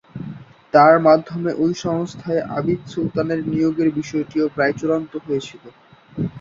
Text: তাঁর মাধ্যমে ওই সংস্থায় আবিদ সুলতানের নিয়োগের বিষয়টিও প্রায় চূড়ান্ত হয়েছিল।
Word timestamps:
তাঁর 0.73 0.95
মাধ্যমে 0.99 1.51
ওই 1.63 1.71
সংস্থায় 1.83 2.41
আবিদ 2.57 2.81
সুলতানের 2.87 3.39
নিয়োগের 3.47 3.89
বিষয়টিও 3.99 4.45
প্রায় 4.55 4.73
চূড়ান্ত 4.79 5.13
হয়েছিল। 5.25 5.63